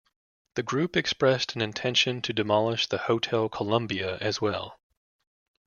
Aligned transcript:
The 0.55 0.63
group 0.63 0.97
expressed 0.97 1.53
an 1.53 1.61
intention 1.61 2.23
to 2.23 2.33
demolish 2.33 2.87
the 2.87 2.97
Hotel 2.97 3.49
Columbia 3.49 4.17
as 4.19 4.41
well. 4.41 4.79